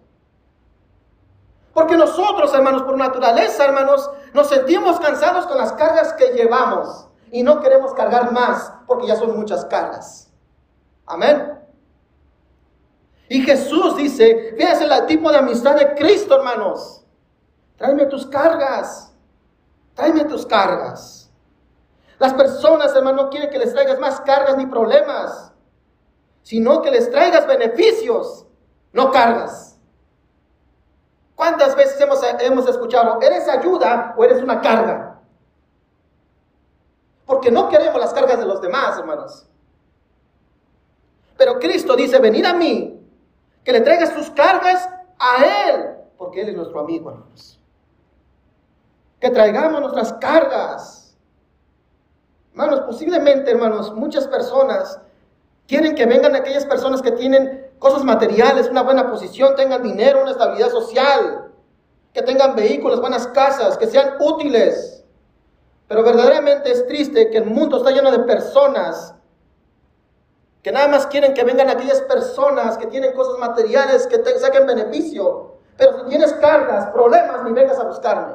[1.74, 7.42] Porque nosotros, hermanos, por naturaleza, hermanos, nos sentimos cansados con las cargas que llevamos y
[7.42, 10.32] no queremos cargar más porque ya son muchas cargas.
[11.08, 11.58] Amén.
[13.28, 17.04] Y Jesús dice, fíjense el tipo de amistad de Cristo, hermanos.
[17.76, 19.12] Tráeme tus cargas.
[19.96, 21.19] Tráeme tus cargas.
[22.20, 25.54] Las personas, hermano, no quieren que les traigas más cargas ni problemas,
[26.44, 28.46] sino que les traigas beneficios,
[28.92, 29.80] no cargas.
[31.34, 35.22] ¿Cuántas veces hemos, hemos escuchado, eres ayuda o eres una carga?
[37.26, 39.48] Porque no queremos las cargas de los demás, hermanos.
[41.38, 43.02] Pero Cristo dice, venid a mí,
[43.64, 47.62] que le traigas tus cargas a Él, porque Él es nuestro amigo, hermanos.
[49.22, 50.99] Que traigamos nuestras cargas
[52.60, 55.00] Hermanos, posiblemente, hermanos, muchas personas
[55.66, 60.32] quieren que vengan aquellas personas que tienen cosas materiales, una buena posición, tengan dinero, una
[60.32, 61.54] estabilidad social,
[62.14, 65.06] que tengan vehículos, buenas casas, que sean útiles.
[65.88, 69.16] Pero verdaderamente es triste que el mundo está lleno de personas
[70.62, 74.68] que nada más quieren que vengan aquellas personas que tienen cosas materiales, que te saquen
[74.68, 75.60] beneficio.
[75.78, 78.34] Pero si tienes cargas, problemas, ni vengas a buscarme.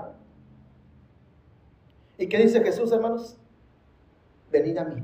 [2.17, 3.37] ¿Y qué dice Jesús, hermanos?
[4.55, 5.03] Venid a mí.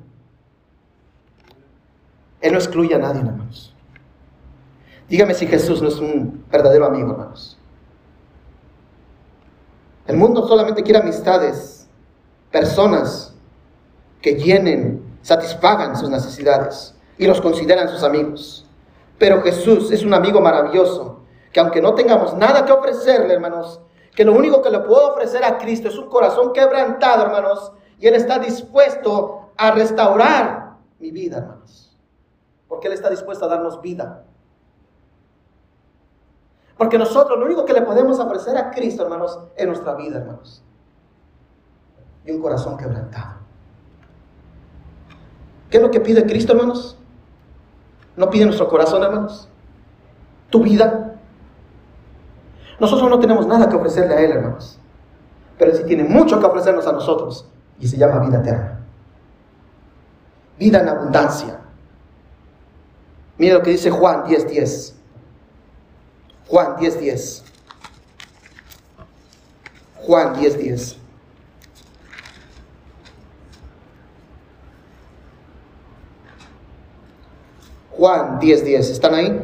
[2.40, 3.74] Él no excluye a nadie, hermanos.
[5.08, 7.58] Dígame si Jesús no es un verdadero amigo, hermanos.
[10.06, 11.88] El mundo solamente quiere amistades,
[12.50, 13.34] personas
[14.22, 18.66] que llenen, satisfagan sus necesidades y los consideran sus amigos.
[19.18, 21.20] Pero Jesús es un amigo maravilloso,
[21.52, 23.80] que aunque no tengamos nada que ofrecerle, hermanos,
[24.14, 28.06] que lo único que le puedo ofrecer a Cristo es un corazón quebrantado, hermanos, y
[28.06, 31.94] Él está dispuesto a restaurar mi vida, hermanos.
[32.66, 34.24] Porque Él está dispuesto a darnos vida.
[36.78, 40.64] Porque nosotros lo único que le podemos ofrecer a Cristo, hermanos, es nuestra vida, hermanos.
[42.24, 43.34] Y un corazón quebrantado.
[45.68, 46.96] ¿Qué es lo que pide Cristo, hermanos?
[48.16, 49.46] ¿No pide nuestro corazón, hermanos?
[50.48, 51.18] ¿Tu vida?
[52.80, 54.78] Nosotros no tenemos nada que ofrecerle a Él, hermanos.
[55.58, 57.46] Pero Él sí tiene mucho que ofrecernos a nosotros
[57.78, 58.79] y se llama vida eterna.
[60.60, 61.58] Vida en abundancia.
[63.38, 64.46] Mira lo que dice Juan 10:10.
[64.46, 64.94] 10.
[66.48, 66.98] Juan 10:10.
[67.00, 67.44] 10.
[69.96, 70.56] Juan 10:10.
[70.58, 70.96] 10.
[77.96, 78.62] Juan 10:10.
[78.64, 78.90] 10.
[78.90, 79.40] ¿Están ahí?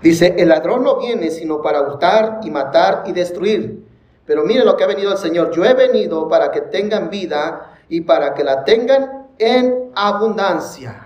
[0.00, 3.86] Dice, el ladrón no viene sino para hurtar y matar y destruir.
[4.24, 5.50] Pero mire lo que ha venido el Señor.
[5.54, 11.00] Yo he venido para que tengan vida y para que la tengan en abundancia.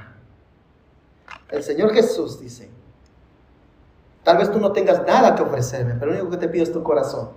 [1.48, 2.70] El Señor Jesús dice,
[4.22, 6.72] tal vez tú no tengas nada que ofrecerme, pero lo único que te pido es
[6.72, 7.30] tu corazón,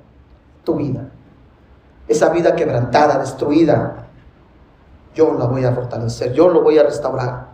[0.63, 1.09] tu vida.
[2.07, 4.07] Esa vida quebrantada, destruida,
[5.13, 7.51] yo la voy a fortalecer, yo lo voy a restaurar.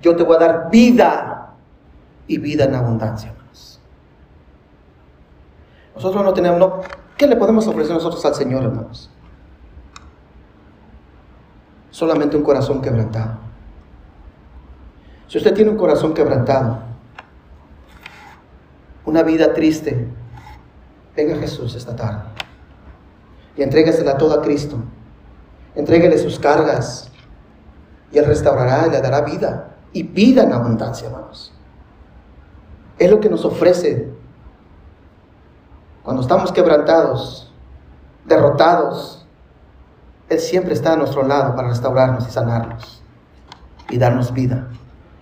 [0.00, 1.54] Yo te voy a dar vida
[2.26, 3.80] y vida en abundancia, hermanos.
[5.94, 9.08] Nosotros no tenemos, ¿Qué le podemos ofrecer nosotros al Señor, hermanos?
[11.92, 13.38] Solamente un corazón quebrantado.
[15.28, 16.80] Si usted tiene un corazón quebrantado,
[19.04, 20.08] una vida triste,
[21.14, 22.22] venga Jesús esta tarde
[23.56, 24.78] y entréguesela toda a Cristo.
[25.74, 27.10] Entréguele sus cargas
[28.10, 31.52] y Él restaurará y le dará vida y vida en abundancia, hermanos.
[32.98, 34.12] Es lo que nos ofrece
[36.02, 37.52] cuando estamos quebrantados,
[38.24, 39.21] derrotados.
[40.32, 43.02] Él siempre está a nuestro lado para restaurarnos y sanarnos
[43.90, 44.68] y darnos vida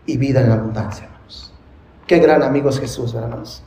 [0.07, 1.53] y vida en abundancia, hermanos.
[2.07, 3.65] Qué gran amigo es Jesús, hermanos.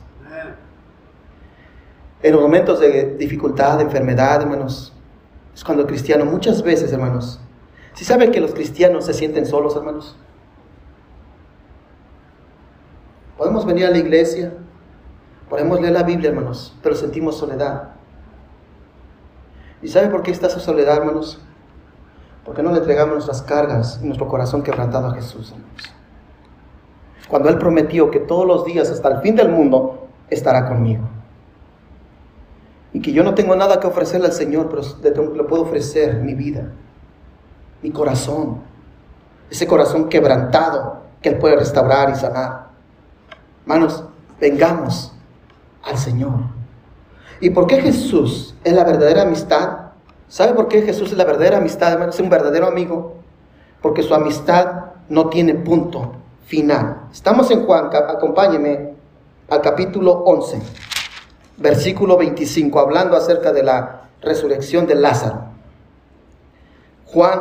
[2.22, 4.94] En los momentos de dificultad, de enfermedad, hermanos,
[5.54, 7.38] es cuando el cristiano muchas veces, hermanos,
[7.92, 10.16] si saben que los cristianos se sienten solos, hermanos,
[13.36, 14.54] podemos venir a la iglesia,
[15.50, 17.93] podemos leer la Biblia, hermanos, pero sentimos soledad.
[19.84, 21.38] ¿Y sabe por qué está esa soledad, hermanos?
[22.42, 25.92] Porque no le entregamos nuestras cargas y nuestro corazón quebrantado a Jesús, hermanos.
[27.28, 31.04] Cuando Él prometió que todos los días hasta el fin del mundo estará conmigo
[32.94, 34.70] y que yo no tengo nada que ofrecerle al Señor,
[35.02, 36.72] pero le puedo ofrecer mi vida,
[37.82, 38.62] mi corazón,
[39.50, 42.68] ese corazón quebrantado que Él puede restaurar y sanar.
[43.62, 44.02] Hermanos,
[44.40, 45.12] vengamos
[45.82, 46.63] al Señor.
[47.40, 49.78] ¿Y por qué Jesús es la verdadera amistad?
[50.28, 52.14] ¿Sabe por qué Jesús es la verdadera amistad, hermanos?
[52.14, 53.16] Es un verdadero amigo.
[53.82, 56.12] Porque su amistad no tiene punto
[56.46, 57.08] final.
[57.12, 58.94] Estamos en Juan, acompáñeme
[59.48, 60.60] al capítulo 11
[61.56, 65.44] versículo 25, hablando acerca de la resurrección de Lázaro.
[67.06, 67.40] Juan,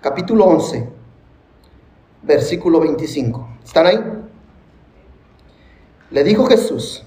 [0.00, 0.88] capítulo 11,
[2.22, 3.48] versículo 25.
[3.64, 4.00] ¿Están ahí?
[6.10, 7.04] Le dijo Jesús,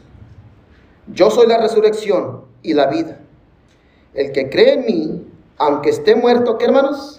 [1.08, 3.20] yo soy la resurrección y la vida.
[4.14, 7.18] El que cree en mí, aunque esté muerto, ¿qué hermanos?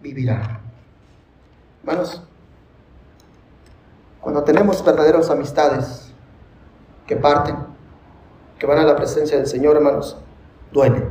[0.00, 0.60] Vivirá.
[1.84, 2.22] Hermanos,
[4.20, 6.12] cuando tenemos verdaderas amistades
[7.06, 7.56] que parten,
[8.58, 10.16] que van a la presencia del Señor, hermanos,
[10.72, 11.06] duele.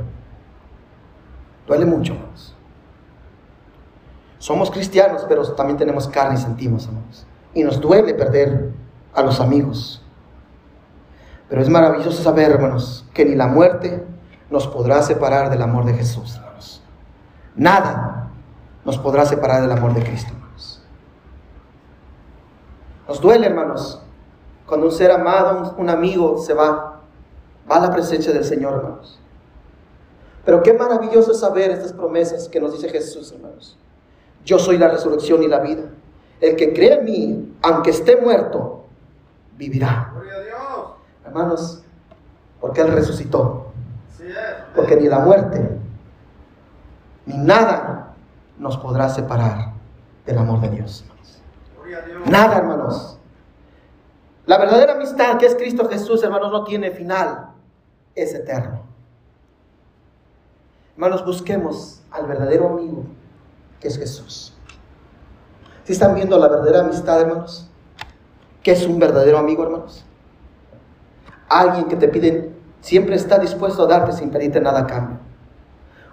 [1.67, 2.55] Duele mucho, hermanos.
[4.37, 7.25] Somos cristianos, pero también tenemos carne y sentimos, hermanos.
[7.53, 8.71] Y nos duele perder
[9.13, 10.04] a los amigos.
[11.49, 14.03] Pero es maravilloso saber, hermanos, que ni la muerte
[14.49, 16.81] nos podrá separar del amor de Jesús, hermanos.
[17.55, 18.31] Nada
[18.83, 20.81] nos podrá separar del amor de Cristo, hermanos.
[23.07, 24.01] Nos duele, hermanos,
[24.65, 27.01] cuando un ser amado, un, amigo se va.
[27.69, 29.19] Va a la presencia del Señor, hermanos.
[30.43, 33.77] Pero qué maravilloso es saber estas promesas que nos dice Jesús, hermanos.
[34.43, 35.83] Yo soy la resurrección y la vida.
[36.39, 38.85] El que cree en mí, aunque esté muerto,
[39.57, 40.13] vivirá.
[41.35, 41.83] Hermanos,
[42.61, 43.73] porque Él resucitó.
[44.73, 45.69] Porque ni la muerte,
[47.25, 48.13] ni nada
[48.57, 49.73] nos podrá separar
[50.25, 51.03] del amor de Dios.
[52.25, 53.19] Nada, hermanos.
[54.45, 57.49] La verdadera amistad que es Cristo Jesús, hermanos, no tiene final
[58.15, 58.83] es eterno.
[60.93, 63.03] Hermanos, busquemos al verdadero amigo
[63.81, 64.53] que es Jesús.
[65.83, 67.69] Si están viendo la verdadera amistad, hermanos,
[68.63, 70.05] ¿qué es un verdadero amigo, hermanos?
[71.47, 75.19] Alguien que te pide, siempre está dispuesto a darte sin pedirte nada a cambio.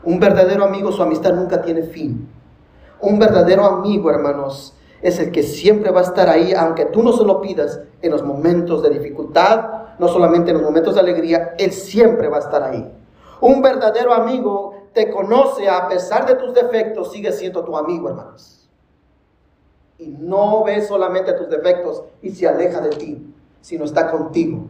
[0.04, 2.28] Un verdadero amigo, su amistad nunca tiene fin.
[3.00, 7.12] Un verdadero amigo, hermanos, es el que siempre va a estar ahí, aunque tú no
[7.12, 11.54] se lo pidas, en los momentos de dificultad, no solamente en los momentos de alegría,
[11.58, 12.92] Él siempre va a estar ahí.
[13.40, 18.68] Un verdadero amigo te conoce a pesar de tus defectos, sigue siendo tu amigo, hermanos.
[19.98, 24.66] Y no ve solamente tus defectos y se aleja de ti, sino está contigo.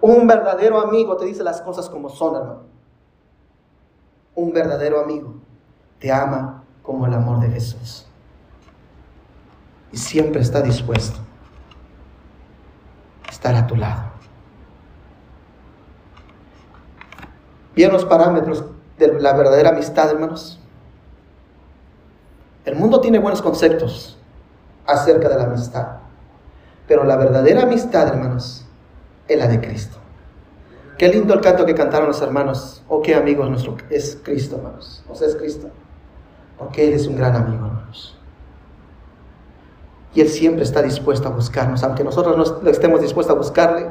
[0.00, 2.62] Un verdadero amigo te dice las cosas como son, hermano.
[4.34, 5.34] Un verdadero amigo
[5.98, 8.06] te ama como el amor de Jesús.
[9.92, 11.18] Y siempre está dispuesto
[13.26, 14.10] a estar a tu lado.
[17.74, 18.64] Bien los parámetros
[18.98, 20.58] de la verdadera amistad, hermanos.
[22.64, 24.18] El mundo tiene buenos conceptos
[24.86, 25.98] acerca de la amistad,
[26.86, 28.66] pero la verdadera amistad, hermanos,
[29.30, 29.96] es la de Cristo.
[30.98, 32.82] Qué lindo el canto que cantaron los hermanos.
[32.88, 35.02] Oh, qué amigos nuestro es Cristo, hermanos.
[35.08, 35.68] O sea, es Cristo.
[36.58, 38.18] Porque Él es un gran amigo, hermanos.
[40.14, 41.82] Y Él siempre está dispuesto a buscarnos.
[41.84, 43.86] Aunque nosotros no estemos dispuestos a buscarle,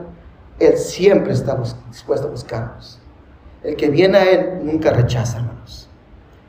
[0.60, 3.00] Él siempre está dispuesto a buscarnos.
[3.64, 5.90] El que viene a Él nunca rechaza, hermanos.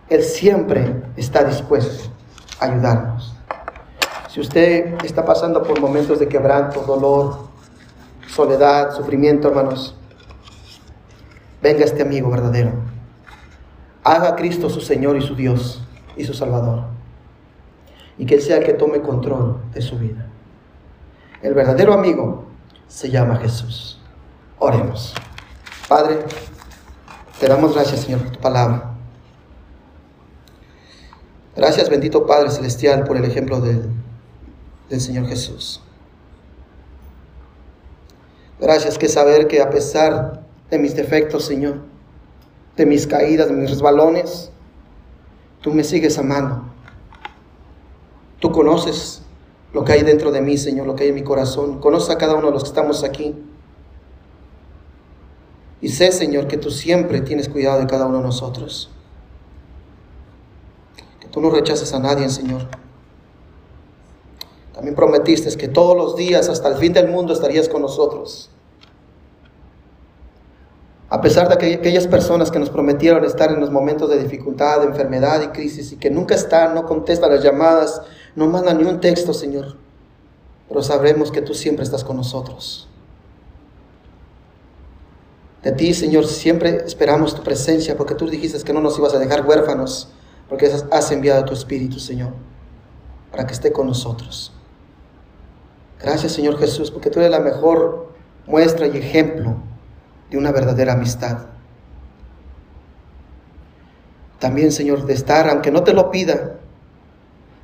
[0.08, 2.10] Él siempre está dispuesto
[2.58, 3.34] a ayudarnos.
[4.28, 7.49] Si usted está pasando por momentos de quebranto, dolor,
[8.30, 9.96] soledad, sufrimiento, hermanos,
[11.62, 12.72] venga este amigo verdadero.
[14.04, 15.82] Haga a Cristo su Señor y su Dios.
[16.16, 16.84] y su Salvador.
[18.18, 20.26] Y que sea el que tome control de su vida.
[21.40, 22.44] El verdadero amigo
[22.88, 23.98] se llama Jesús.
[24.58, 25.14] Oremos.
[25.88, 26.18] Padre,
[27.38, 28.90] te damos gracias, Señor, por tu palabra.
[31.56, 33.88] Gracias, bendito Padre Celestial, por el ejemplo del,
[34.90, 35.82] del Señor Jesús.
[38.60, 41.80] Gracias que saber que a pesar de mis defectos, Señor,
[42.76, 44.52] de mis caídas, de mis resbalones,
[45.62, 46.64] tú me sigues amando.
[48.38, 49.22] Tú conoces
[49.72, 51.80] lo que hay dentro de mí, Señor, lo que hay en mi corazón.
[51.80, 53.34] Conoces a cada uno de los que estamos aquí.
[55.80, 58.90] Y sé, Señor, que tú siempre tienes cuidado de cada uno de nosotros.
[61.20, 62.68] Que tú no rechaces a nadie, Señor.
[64.80, 68.48] También prometiste que todos los días, hasta el fin del mundo, estarías con nosotros.
[71.10, 74.86] A pesar de aquellas personas que nos prometieron estar en los momentos de dificultad, de
[74.86, 78.00] enfermedad y crisis y que nunca están, no contestan las llamadas,
[78.34, 79.76] no mandan ni un texto, Señor.
[80.66, 82.88] Pero sabremos que tú siempre estás con nosotros.
[85.62, 89.18] De ti, Señor, siempre esperamos tu presencia porque tú dijiste que no nos ibas a
[89.18, 90.08] dejar huérfanos
[90.48, 92.32] porque has enviado tu Espíritu, Señor,
[93.30, 94.54] para que esté con nosotros.
[96.02, 98.12] Gracias, Señor Jesús, porque tú eres la mejor
[98.46, 99.56] muestra y ejemplo
[100.30, 101.46] de una verdadera amistad.
[104.38, 106.58] También, Señor, de estar, aunque no te lo pida,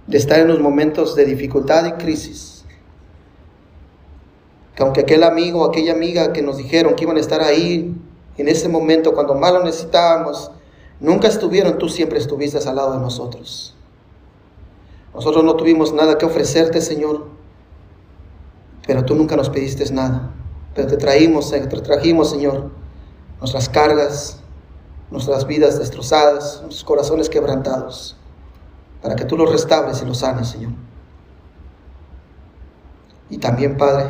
[0.07, 2.65] de estar en los momentos de dificultad y crisis.
[4.75, 7.95] Que aunque aquel amigo o aquella amiga que nos dijeron que iban a estar ahí
[8.37, 10.51] en ese momento cuando más lo necesitábamos,
[11.01, 13.75] nunca estuvieron, tú siempre estuviste al lado de nosotros.
[15.15, 17.29] Nosotros no tuvimos nada que ofrecerte, Señor,
[18.87, 20.31] pero tú nunca nos pediste nada.
[20.75, 22.71] Pero te traímos, te trajimos, Señor,
[23.41, 24.41] nuestras cargas,
[25.11, 28.17] nuestras vidas destrozadas, nuestros corazones quebrantados,
[29.03, 30.73] para que tú los restaures y los sanes, Señor.
[33.29, 34.07] Y también, Padre,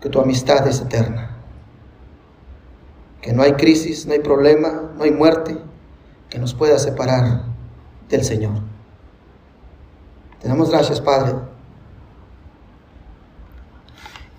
[0.00, 1.36] que tu amistad es eterna,
[3.22, 5.56] que no hay crisis, no hay problema, no hay muerte
[6.28, 7.44] que nos pueda separar
[8.08, 8.60] del Señor.
[10.40, 11.34] Te damos gracias, Padre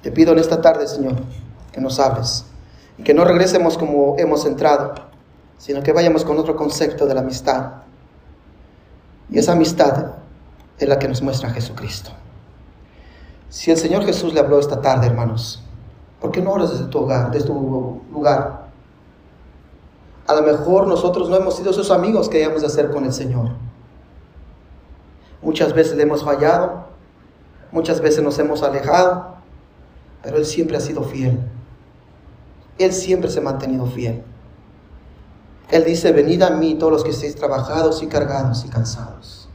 [0.01, 1.15] te pido en esta tarde, Señor,
[1.71, 2.45] que nos hables
[2.97, 4.95] y que no regresemos como hemos entrado,
[5.57, 7.71] sino que vayamos con otro concepto de la amistad.
[9.29, 10.13] Y esa amistad
[10.77, 12.11] es la que nos muestra Jesucristo.
[13.49, 15.63] Si el Señor Jesús le habló esta tarde, hermanos,
[16.21, 18.69] ¿por qué no oras desde tu hogar, desde tu lugar?
[20.27, 23.13] A lo mejor nosotros no hemos sido esos amigos que hayamos de hacer con el
[23.13, 23.49] Señor.
[25.41, 26.85] Muchas veces le hemos fallado,
[27.71, 29.38] muchas veces nos hemos alejado,
[30.21, 31.39] pero Él siempre ha sido fiel.
[32.77, 34.23] Él siempre se ha mantenido fiel.
[35.69, 39.49] Él dice, venid a mí todos los que estéis trabajados y cargados y cansados.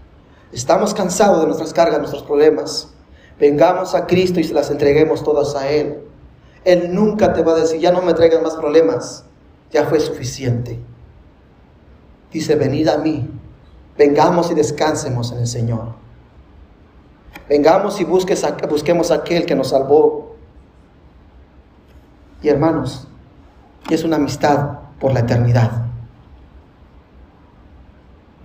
[0.52, 2.88] Estamos cansados de nuestras cargas, nuestros problemas.
[3.40, 6.04] Vengamos a Cristo y se las entreguemos todas a Él.
[6.64, 9.24] Él nunca te va a decir, ya no me traigas más problemas,
[9.72, 10.78] ya fue suficiente.
[12.32, 13.28] Dice, venid a mí,
[13.98, 15.94] vengamos y descansemos en el Señor.
[17.48, 20.33] Vengamos y busques busquemos a aquel que nos salvó
[22.44, 23.08] y hermanos,
[23.88, 25.86] y es una amistad por la eternidad.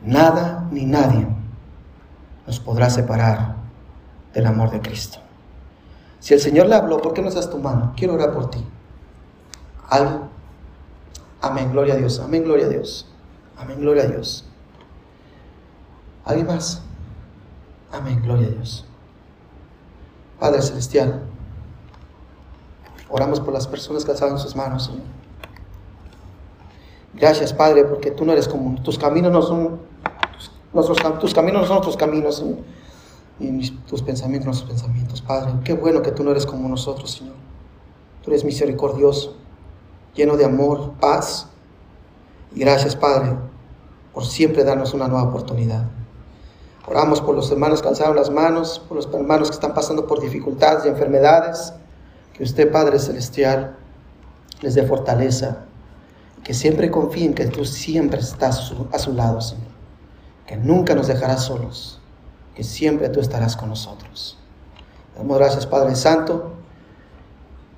[0.05, 1.27] Nada ni nadie
[2.47, 3.57] nos podrá separar
[4.33, 5.19] del amor de Cristo.
[6.21, 7.93] Si el Señor le habló, ¿por qué no das tu mano?
[7.97, 8.65] Quiero orar por ti.
[9.89, 10.29] ¿Algo?
[11.41, 12.21] Amén, gloria a Dios.
[12.21, 13.05] Amén, gloria a Dios.
[13.57, 14.45] Amén, gloria a Dios.
[16.23, 16.81] ¿Alguien más?
[17.91, 18.85] Amén, gloria a Dios.
[20.39, 21.28] Padre Celestial.
[23.09, 25.01] Oramos por las personas que alzaron sus manos, Señor.
[27.13, 28.81] Gracias, Padre, porque tú no eres común.
[28.83, 29.79] Tus caminos no son
[30.73, 32.59] nuestros, tus caminos no son nuestros caminos, Señor.
[33.39, 35.53] Y tus pensamientos nuestros pensamientos, Padre.
[35.63, 37.35] Qué bueno que tú no eres como nosotros, Señor.
[38.23, 39.37] Tú eres misericordioso,
[40.13, 41.47] lleno de amor, paz.
[42.53, 43.35] Y gracias, Padre,
[44.13, 45.85] por siempre darnos una nueva oportunidad.
[46.85, 50.21] Oramos por los hermanos que alzaron las manos, por los hermanos que están pasando por
[50.21, 51.73] dificultades y enfermedades.
[52.39, 53.75] Que usted, Padre Celestial,
[54.61, 55.65] les dé fortaleza.
[56.41, 59.67] Que siempre confíen que tú siempre estás a su lado, Señor.
[60.47, 61.99] Que nunca nos dejarás solos.
[62.55, 64.37] Que siempre tú estarás con nosotros.
[65.17, 66.53] Damos gracias, Padre Santo.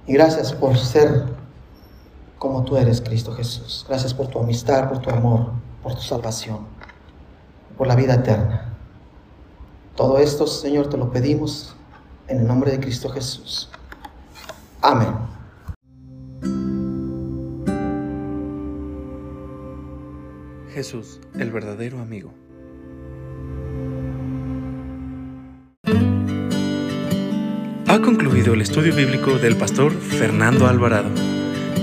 [0.05, 1.25] Y gracias por ser
[2.37, 3.83] como tú eres, Cristo Jesús.
[3.89, 6.67] Gracias por tu amistad, por tu amor, por tu salvación,
[7.79, 8.75] por la vida eterna.
[9.95, 11.75] Todo esto, Señor, te lo pedimos
[12.27, 13.71] en el nombre de Cristo Jesús.
[14.81, 15.13] Amén.
[20.73, 22.33] Jesús, el verdadero amigo.
[27.87, 31.09] Ha concluido el estudio bíblico del pastor Fernando Alvarado.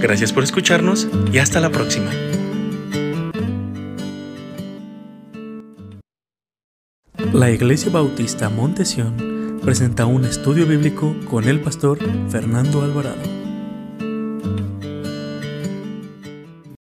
[0.01, 2.11] Gracias por escucharnos y hasta la próxima.
[7.33, 9.38] La Iglesia Bautista Montesión
[9.69, 11.99] presenta un estudio bíblico con el pastor
[12.31, 13.38] Fernando Alvarado.